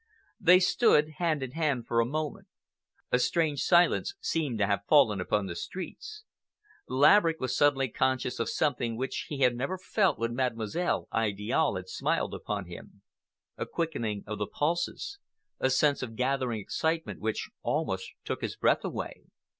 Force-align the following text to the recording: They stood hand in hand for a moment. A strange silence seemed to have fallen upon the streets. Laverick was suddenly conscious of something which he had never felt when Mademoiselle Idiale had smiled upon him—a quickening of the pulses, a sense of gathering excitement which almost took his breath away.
They 0.39 0.59
stood 0.59 1.09
hand 1.19 1.43
in 1.43 1.51
hand 1.51 1.85
for 1.85 1.99
a 1.99 2.07
moment. 2.07 2.47
A 3.11 3.19
strange 3.19 3.61
silence 3.61 4.15
seemed 4.19 4.57
to 4.57 4.65
have 4.65 4.83
fallen 4.89 5.21
upon 5.21 5.45
the 5.45 5.55
streets. 5.55 6.23
Laverick 6.89 7.39
was 7.39 7.55
suddenly 7.55 7.87
conscious 7.87 8.39
of 8.39 8.49
something 8.49 8.97
which 8.97 9.27
he 9.29 9.41
had 9.41 9.55
never 9.55 9.77
felt 9.77 10.17
when 10.17 10.33
Mademoiselle 10.33 11.07
Idiale 11.15 11.75
had 11.77 11.87
smiled 11.87 12.33
upon 12.33 12.65
him—a 12.65 13.65
quickening 13.67 14.23
of 14.25 14.39
the 14.39 14.47
pulses, 14.47 15.19
a 15.59 15.69
sense 15.69 16.01
of 16.01 16.15
gathering 16.15 16.59
excitement 16.59 17.19
which 17.19 17.51
almost 17.61 18.09
took 18.25 18.41
his 18.41 18.55
breath 18.55 18.83
away. 18.83 19.25